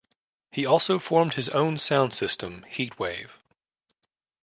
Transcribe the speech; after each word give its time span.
He 0.49 0.65
also 0.65 0.97
formed 0.97 1.35
his 1.35 1.47
own 1.49 1.77
sound 1.77 2.15
system 2.15 2.65
Heatwave. 2.67 3.37